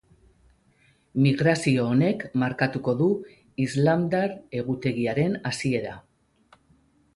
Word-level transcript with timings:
Migrazio 1.25 1.83
honek 1.89 2.25
markatuko 2.45 2.95
du 3.03 3.11
islamdar 3.67 4.35
egutegiaren 4.63 5.39
hasiera. 5.53 5.97